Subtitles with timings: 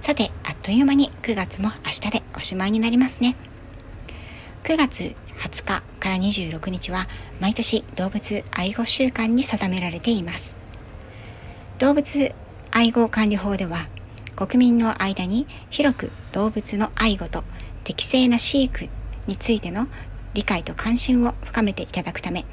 [0.00, 3.36] さてあっという間に9月も明日でおしまいになりますね
[4.64, 7.06] 9月20日から26日は
[7.40, 10.56] 毎年動物愛護週間に定められています
[11.78, 12.34] 動物
[12.70, 13.88] 愛護管理法では
[14.36, 17.44] 国民の間に広く動物の愛護と
[17.84, 18.88] 適正な飼育
[19.26, 19.88] についての
[20.34, 22.44] 理解と関心を深めていただくため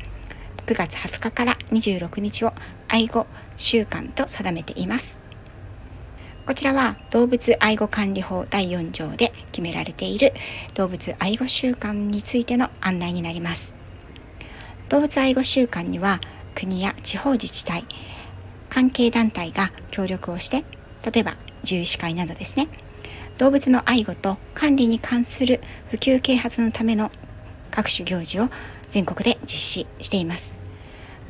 [0.66, 2.54] 9月20日から26日を
[2.88, 5.25] 愛護週間と定めています。
[6.46, 10.34] こちらは動物愛護管理法第4条で決められている
[10.76, 13.74] 動物愛護週間についての案内になります。
[14.90, 16.22] 動物愛護週間には
[16.54, 17.84] 国や地方自治体、
[18.70, 20.64] 関係団体が協力をして、
[21.12, 22.68] 例えば獣医師会などですね、
[23.38, 25.60] 動物の愛護と管理に関する
[25.90, 27.12] 普及啓発のための
[27.70, 28.50] 各種行事を
[28.90, 30.56] 全国で実施しています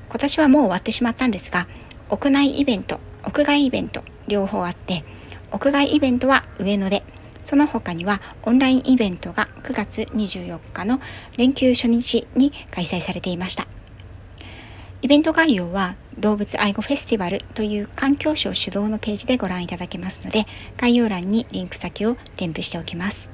[0.09, 1.67] 今年はもう終わってしまったんですが
[2.09, 5.03] 屋内イベント屋外イベント両方あって
[5.51, 7.03] 屋外イベントは上野で
[7.41, 10.99] その他にはオンラインイベントが9月24日の
[11.37, 13.67] 連休初日に開催されていました
[15.01, 20.45] イベント概要は動物愛護フェスティバルという環境省主導のページでご覧いただけますので
[20.77, 23.29] 概要欄にリンク先を添付しておきます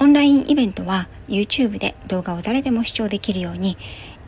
[0.00, 3.78] オンラインイベントは YouTube で動画を誰でも視聴できるように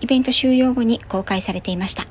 [0.01, 2.07] イベント終了後に公開されていました。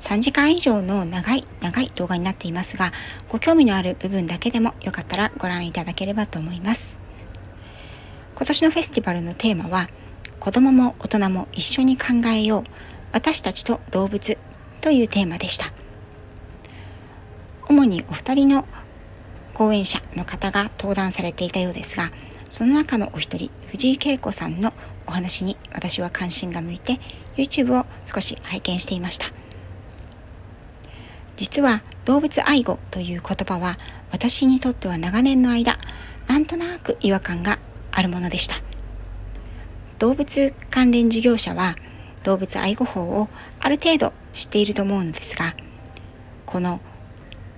[0.00, 2.92] 3時間以上の長い長い動画になっていますが、
[3.28, 6.98] ご興味のある部分だけでもよかったらご覧いただければと思います。
[8.36, 9.88] 今年のフェスティバルのテーマは、
[10.40, 12.64] 子供も大人も一緒に考えよう、
[13.12, 14.38] 私たちと動物
[14.80, 15.72] というテーマでした。
[17.68, 18.66] 主にお二人の
[19.54, 22.10] 講演者の方が登壇されていたようですが、
[22.48, 24.72] その中のお一人、藤井恵子さんの
[25.06, 27.00] お話に私は関心が向いて
[27.36, 29.43] YouTube を少し拝見していました。
[31.36, 33.78] 実は動物愛護という言葉は
[34.12, 35.78] 私にとっては長年の間、
[36.28, 37.58] なんとなく違和感が
[37.90, 38.56] あるものでした。
[39.98, 41.76] 動物関連事業者は
[42.22, 43.28] 動物愛護法を
[43.60, 45.54] ある程度知っていると思うのですが、
[46.46, 46.80] この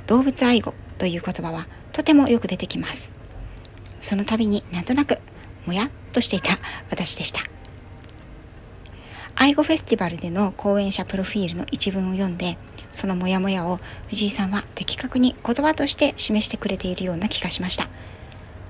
[0.07, 3.15] 動物愛護という言葉はとてもよく出てきます。
[4.01, 5.19] その度になんとなく
[5.67, 6.57] もやっとしていた
[6.91, 7.41] 私でした。
[9.35, 12.57] 愛護フェスティバルでの講演者プロフィールの一文を読んで、
[12.97, 17.89] そのモヤモヤを藤井さんは的確に言葉として示してくれているような気がしました。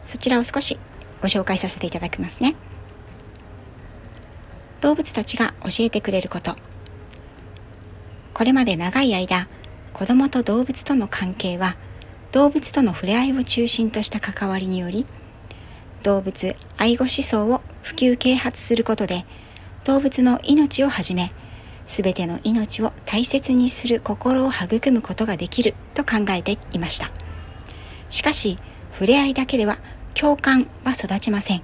[0.03, 0.78] そちらを少し
[1.22, 2.56] ご紹介させていただきますね。
[4.81, 6.56] 動物たちが教えてくれること。
[8.34, 9.48] これまで長い間、
[9.92, 11.76] 子供と動物との関係は
[12.32, 15.06] 動物との触れ合いを中心とした関わりにより
[16.03, 19.25] 動物愛護思想を普及啓発することで
[19.84, 21.32] 動物の命をはじめ
[21.86, 27.10] 全ての命を大切にする心を育むことができると考えていました。
[28.08, 28.58] しかし
[28.92, 29.78] 触れ合いだけでは
[30.14, 31.62] 共感は育ちません。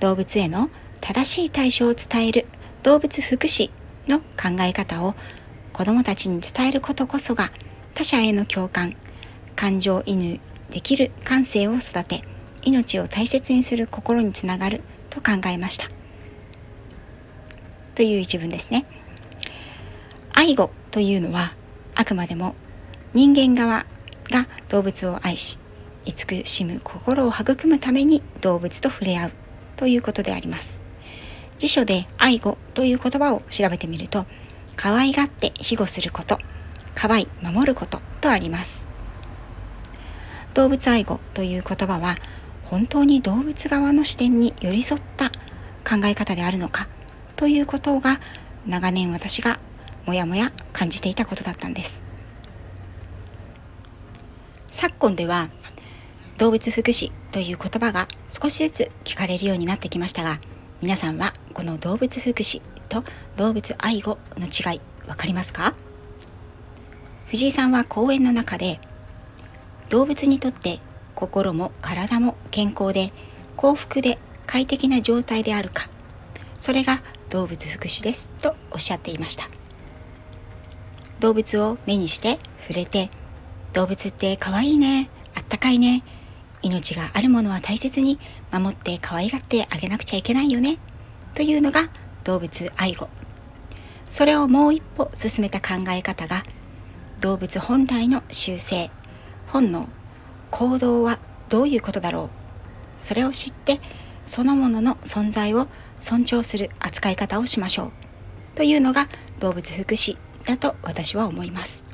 [0.00, 2.46] 動物への正しい対処を伝える
[2.82, 3.70] 動物福祉
[4.06, 5.14] の考え方を
[5.72, 7.52] 子どもたちに伝えることこそが
[7.94, 8.96] 他者への共感
[9.56, 10.40] 感情移入
[10.70, 12.22] できる感性を育て
[12.62, 15.90] 命を大切にする心につながると考えました。
[17.94, 18.86] という一文ですね。
[20.38, 21.52] 愛護というのは
[21.96, 22.54] あくまでも
[23.12, 23.86] 人間側
[24.30, 25.58] が動物を愛し
[26.04, 29.30] 慈しむ心を育むために動物と触れ合う
[29.76, 30.80] ということであります。
[31.58, 34.26] 辞書で愛護という言葉を調べてみると
[34.76, 36.38] 可愛がって庇護すること
[36.94, 38.86] 可愛い守ることとあります。
[40.54, 42.14] 動物愛護という言葉は
[42.66, 46.86] 本当に動物側の視点に寄り添った考え方であるのか
[47.34, 48.20] ということが
[48.68, 49.58] 長年私が
[50.08, 52.06] もやもや感じていたことだったんです。
[54.68, 55.50] 昨今では
[56.38, 60.40] 動物福祉という言葉が少しずつ聞かれるようになってきましたが
[60.80, 63.04] 皆さんはこの動物福祉と
[63.36, 65.74] 動物愛護の違い分かりますか？
[67.26, 68.80] 藤井さんは講演の中で
[69.90, 70.78] 動物にとって
[71.14, 73.12] 心も体も健康で
[73.56, 75.90] 幸福で快適な状態であるか
[76.56, 79.57] それが動物福祉ですとおっしゃっていました。
[81.20, 83.10] 動物を目にして触れて
[83.72, 86.02] 動物って可愛いねあったかいね
[86.62, 88.18] 命があるものは大切に
[88.52, 90.78] 守って可愛がってあげなくちゃいけないよね
[91.34, 91.88] というのが
[92.24, 93.08] 動物愛護。
[94.08, 96.42] それをもう一歩進めた考え方が
[97.20, 98.90] 動物本来の習性
[99.46, 99.88] 本能
[100.50, 101.18] 行動は
[101.48, 102.30] どういうことだろう。
[102.98, 103.80] それを知って
[104.24, 105.68] そのものの存在を
[105.98, 107.92] 尊重する扱い方をしましょう。
[108.54, 109.08] というのが
[109.40, 110.16] 動物福祉。
[110.48, 111.84] だと私は思います。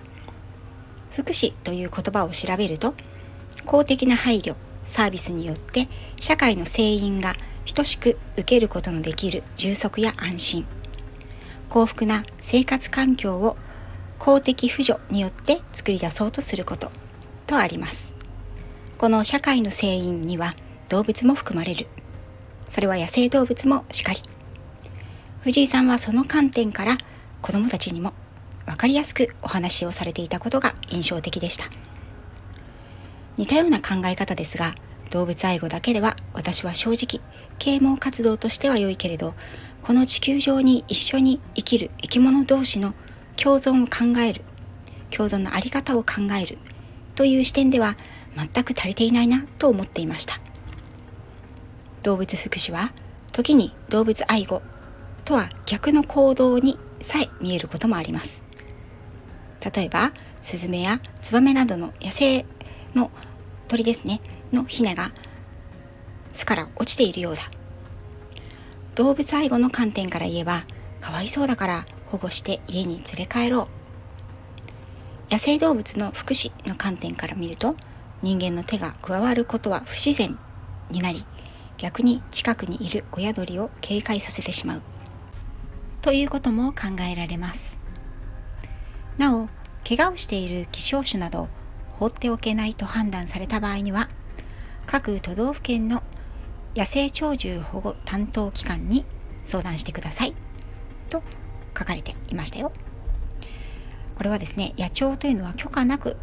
[1.10, 2.94] 福祉という言葉を調べると
[3.66, 4.54] 公的な配慮
[4.84, 5.88] サービスによって
[6.20, 7.34] 社会の成員が
[7.74, 10.66] 等しく受けることのできる充足や安心。
[11.68, 13.56] 幸福な生活環境を
[14.20, 16.92] 公的扶助によって作り出そうとすること
[17.48, 18.12] とあります。
[18.98, 20.54] この社会の成員には
[20.88, 21.88] 動物も含まれる。
[22.68, 24.20] それは野生動物もしかり。
[25.42, 26.98] 藤井さんはその観点から
[27.42, 28.14] 子どもたちにも
[28.66, 31.66] 分かりやすくお話をされていたことが印象的でした。
[33.36, 34.74] 似たような考え方ですが
[35.10, 37.20] 動物愛護だけでは私は正直
[37.58, 39.34] 啓蒙活動としては良いけれど
[39.82, 42.94] この地球上に一緒に生きる生き物同士の
[43.36, 44.42] 共存を考える
[45.10, 46.58] 共存の在り方を考える
[47.14, 47.96] という視点では
[48.36, 50.40] 全く足りていないなと思っていました。
[52.02, 52.92] 動物福祉は
[53.32, 54.62] 時に動物愛護
[55.24, 58.44] とは逆の行動にさえ見えることもあります。
[59.74, 62.44] 例えばスズメやツバメなどの野生
[62.94, 63.10] の
[63.68, 64.20] 鳥ですね。
[64.52, 65.10] のヒナが
[66.32, 67.42] 巣から落ちているようだ。
[68.94, 70.64] 動物愛護の観点から言えば
[71.00, 73.68] かわいそうだから保護して家に連れ帰ろ
[75.30, 75.32] う。
[75.32, 77.74] 野生動物の福祉の観点から見ると
[78.22, 80.38] 人間の手が加わることは不自然
[80.90, 81.24] になり
[81.78, 84.82] 逆に近くにいる親鳥を警戒させてしまう。
[86.02, 87.83] ということも考えられます。
[89.18, 89.48] なお
[89.86, 91.48] 怪我をしている希少種など
[91.92, 94.08] 放っておけないと判断された場合には
[94.86, 96.02] 各都道府県の
[96.74, 99.04] 野生鳥獣保護担当機関に
[99.44, 100.34] 相談してください
[101.08, 101.22] と
[101.78, 102.72] 書かれていましたよ。
[104.16, 106.16] これはですね野鳥というのは許可なく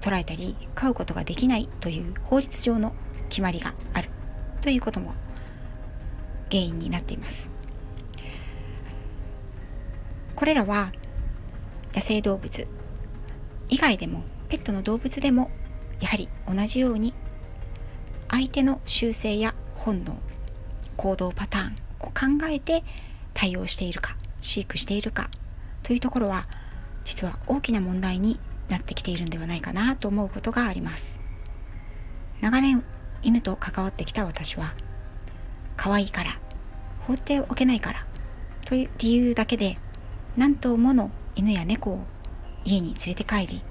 [0.00, 2.92] 捉えたり飼うことができないという法律上の
[3.28, 4.08] 決まりがある
[4.60, 5.12] ということも
[6.50, 7.50] 原因になっています。
[10.34, 10.92] これらは
[11.94, 12.68] 野生動物。
[13.68, 15.50] 以外でもペットの動物でも
[16.00, 17.12] やはり同じように
[18.30, 20.16] 相手の習性や本能
[20.96, 22.82] 行動パターンを考えて
[23.34, 25.28] 対応しているか飼育しているか
[25.82, 26.44] というところは
[27.04, 28.38] 実は大きな問題に
[28.68, 31.20] なってきているんではないかなと思うことがあります。
[32.40, 32.84] 長年
[33.22, 34.74] 犬と関わってきた私は
[35.76, 36.38] 可愛いから
[37.00, 38.06] 放っておけないから
[38.64, 39.78] という理由だけで
[40.36, 42.00] 何頭もの犬や猫を
[42.64, 43.62] 家に連れて帰り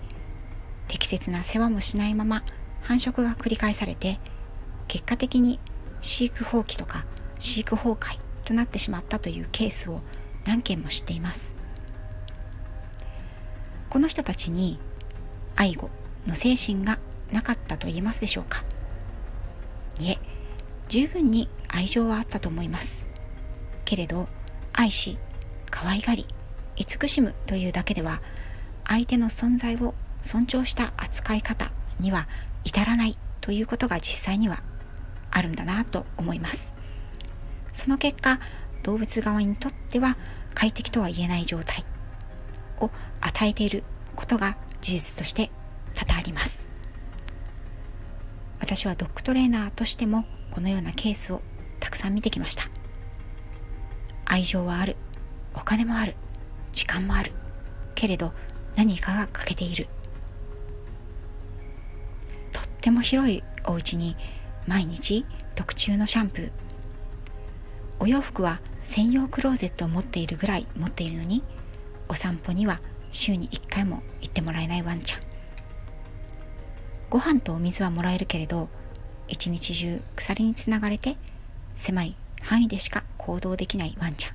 [0.87, 2.41] 適切な世話もしないまま
[2.81, 4.21] 繁殖が繰り返されて
[4.87, 5.59] 結果的に
[5.99, 7.03] 飼育放棄とか
[7.39, 9.99] 飼育崩壊となってしまったというケースを
[10.45, 11.55] 何件も知っています。
[13.89, 14.79] この人たちに
[15.57, 15.89] 愛護
[16.25, 16.99] の精神が
[17.33, 18.63] なかったと言えますでしょうか。
[19.99, 20.15] いえ
[20.87, 23.09] 十分に愛情はあったと思います。
[23.83, 24.29] けれど
[24.71, 25.17] 愛し
[25.69, 26.25] 可愛がり
[26.77, 28.21] 慈しむというだけでは
[28.85, 32.27] 相手の存在を尊重した扱い方には
[32.63, 34.59] 至らないということが実際には
[35.31, 36.73] あるんだなと思います。
[37.71, 38.39] その結果
[38.83, 40.17] 動物側にとっては
[40.53, 41.83] 快適とは言えない状態
[42.79, 42.89] を
[43.21, 43.83] 与えている
[44.15, 45.49] ことが事実として
[45.93, 46.71] 多々あります。
[48.59, 51.41] 私はドッグトレーナーとしてもこのようなケースを
[51.79, 52.63] たくさん見てきました。
[54.25, 54.97] 愛情はある
[55.53, 56.15] お金もある
[56.77, 57.31] 時間もある。
[57.95, 58.33] けれど
[58.75, 59.87] 何かが欠けている。
[62.51, 64.15] とっても広いお家に
[64.67, 66.51] 毎日特注のシャンプー。
[67.99, 71.41] お洋服は専用クローゼットを持っているぐらい持っているのに
[72.07, 72.79] お散歩には
[73.09, 75.21] 週に1回も行ってもらえないワンちゃん。
[77.09, 78.69] ご飯とお水はもらえるけれど
[79.27, 81.17] 一日中鎖につながれて
[81.73, 84.33] 狭い範囲でしか行動できないワンちゃん。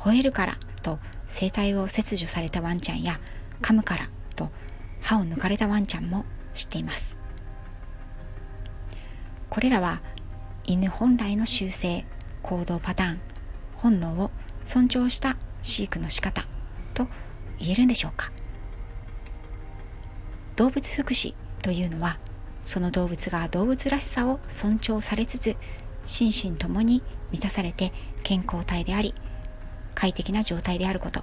[0.00, 3.20] 吠えるからと声帯を切除されたワンちゃんや
[3.62, 4.50] 噛むからと
[5.00, 6.24] 歯を抜かれたワンちゃんも
[6.54, 7.18] 知っています。
[9.48, 10.00] これらは
[10.64, 12.04] 犬本来の習性
[12.42, 13.20] 行動パターン
[13.76, 14.30] 本能を
[14.64, 16.44] 尊重した飼育の仕方
[16.94, 17.08] と
[17.58, 18.30] 言えるんでしょうか。
[20.56, 22.18] 動物福祉というのは
[22.62, 25.56] その動物が動物らしさを尊重されつつ
[26.04, 29.14] 心身ともに満たされて健康体であり
[29.94, 31.22] 快適な状態であること。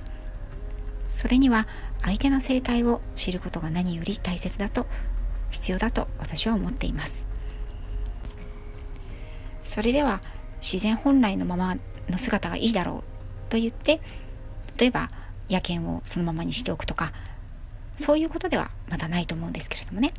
[1.05, 1.67] それには
[2.03, 4.85] 相手の生態を知ることが何より大切だと
[5.49, 7.27] 必要だと私は思っています。
[9.63, 10.21] それでは
[10.61, 11.75] 自然本来のまま
[12.09, 14.01] の姿がいいだろうと言って
[14.77, 15.09] 例えば
[15.49, 17.11] 野犬をそのままにしておくとか
[17.95, 20.13] そういうことではまだないと思うんですけれどもね。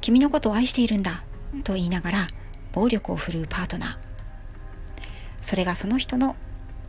[0.00, 1.22] 君のことを愛しているんだ
[1.62, 2.26] と言いながら
[2.72, 4.11] 暴力を振るうパートナー。
[5.42, 6.36] それがその人の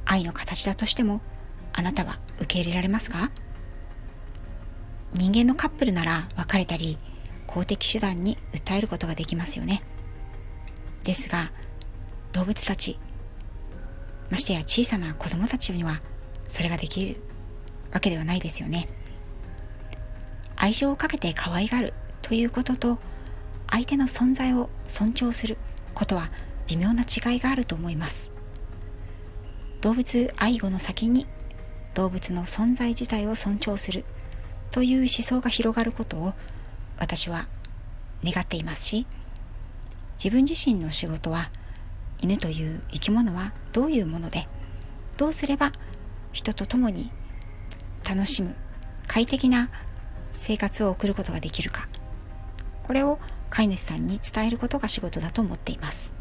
[0.06, 1.20] 愛の形だとしても
[1.74, 3.32] あなたは受け入れられますか？
[5.14, 6.98] 人間のカップルなら別れたり
[7.48, 9.84] 公的手段に訴えることができますよね。
[11.04, 11.52] ですが
[12.32, 13.00] 動物たち
[14.30, 16.02] ましてや小さな子供たちには
[16.48, 17.18] それができる
[17.92, 18.88] わけではないですよね。
[20.56, 23.00] 愛情をかけて可愛がるということと
[23.70, 25.58] 相手の存在を尊重する
[25.96, 26.30] ことは
[26.68, 28.32] 微妙な違いがあると思います。
[29.84, 31.28] 動物愛護の先に
[31.94, 34.06] 動物の存在自体を尊重する。
[34.72, 36.34] という思想が広がることを
[36.98, 37.48] 私は
[38.24, 39.06] 願っていますし
[40.18, 41.52] 自分自身の仕事は
[42.22, 44.48] 犬という生き物はどういうもので
[45.18, 45.74] どうすれば
[46.32, 47.12] 人と共に
[48.10, 48.56] 楽しむ
[49.06, 49.70] 快適な
[50.32, 51.90] 生活を送ることができるか。
[52.84, 56.14] これを飼い主さんに伝えることが仕事だと思っています。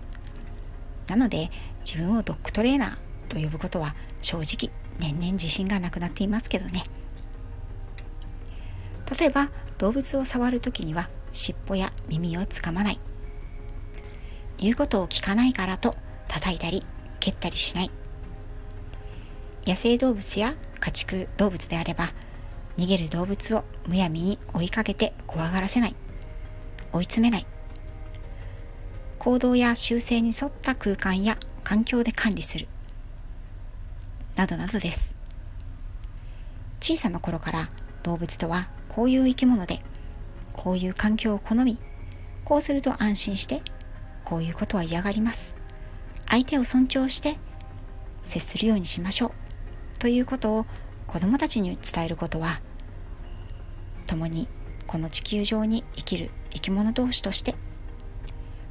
[1.07, 1.53] なので
[1.85, 4.71] 自分をドッグトレーナーと呼ぶことは正直
[5.01, 6.85] 年々自信がなくなっていますけどね。
[9.19, 12.99] 例えば動物を触る時には尻尾や耳をつかまない。
[14.59, 15.97] 言うことを聞かないからと
[16.29, 16.85] 叩いたり
[17.21, 17.91] 蹴ったりしない。
[19.67, 22.13] 野生動物や家畜動物であれば
[22.77, 25.95] 逃げる動物をむやみに追いかけて怖がらせない。
[26.93, 27.47] 追い詰めない。
[29.19, 32.69] 行動や習性に沿った空間や環境で管理する。
[34.37, 35.17] などなどです。
[36.81, 37.71] 小さな頃から
[38.03, 39.81] 動物とはこういう生き物で
[40.53, 41.79] こういう環境を好み
[42.45, 43.63] こうすると安心して
[44.25, 45.57] こういうことは嫌がります。
[46.29, 47.37] 相手を尊重して
[48.23, 49.99] 接するようにしましょう。
[49.99, 50.67] ということを
[51.07, 52.61] 子供たちに伝えることは
[54.07, 54.49] 共に
[54.87, 57.55] この地球上に生きる生き物同士として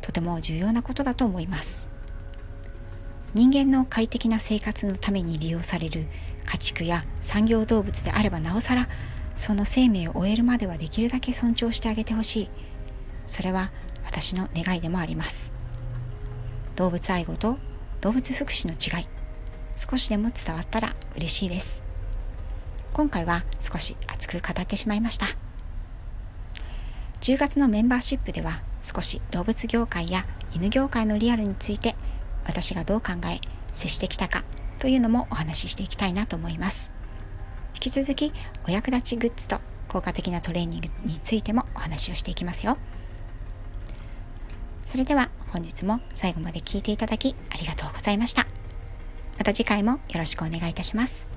[0.01, 1.90] とても重要なことだと思います。
[3.33, 6.05] 人間の快適な生活のために利用される
[6.45, 8.89] 家畜や産業動物であればなおさら
[9.35, 12.49] その生命を終えるまではできるだけ尊重してあげてほしい。
[13.27, 13.71] それは
[14.03, 15.53] 私の願いでもあります。
[16.75, 17.57] 動物愛護と
[18.01, 19.07] 動物福祉の違い
[19.75, 21.83] 少しでも伝わったら嬉しいです。
[22.91, 25.27] 今回は少し熱く語ってしまいました。
[27.21, 31.95] 10月のメンバーシップでは少し動物業界や犬業界のリアルについて
[32.45, 33.39] 私がどう考え
[33.73, 34.43] 接してきたか
[34.79, 36.91] というのもお話ししていきたいなと思います
[37.75, 38.33] 引き続き
[38.67, 42.77] お役立ちグッズと効果的なトレーニングについてもお話をしていきますよ
[44.85, 48.45] それでは本日も最後まで聞いていただきありがとうございました。
[49.37, 51.27] また次回もよろしくお願いいたします。